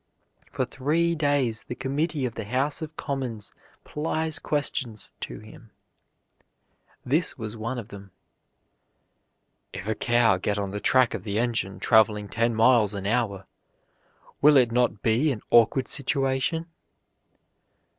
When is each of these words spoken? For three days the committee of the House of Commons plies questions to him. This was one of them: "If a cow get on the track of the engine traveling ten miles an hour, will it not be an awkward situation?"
For 0.51 0.65
three 0.65 1.13
days 1.13 1.65
the 1.65 1.75
committee 1.75 2.25
of 2.25 2.33
the 2.33 2.45
House 2.45 2.81
of 2.81 2.97
Commons 2.97 3.51
plies 3.83 4.39
questions 4.39 5.11
to 5.19 5.41
him. 5.41 5.69
This 7.05 7.37
was 7.37 7.55
one 7.55 7.77
of 7.77 7.89
them: 7.89 8.09
"If 9.73 9.87
a 9.87 9.93
cow 9.93 10.37
get 10.37 10.57
on 10.57 10.71
the 10.71 10.79
track 10.79 11.13
of 11.13 11.23
the 11.23 11.37
engine 11.37 11.79
traveling 11.79 12.29
ten 12.29 12.55
miles 12.55 12.95
an 12.95 13.05
hour, 13.05 13.45
will 14.41 14.57
it 14.57 14.71
not 14.71 15.03
be 15.03 15.31
an 15.31 15.43
awkward 15.51 15.87
situation?" 15.87 16.65